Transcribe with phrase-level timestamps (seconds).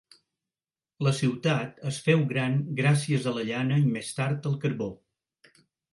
[1.07, 4.89] La ciutat es féu gran gràcies a la llana i més tard el carbó.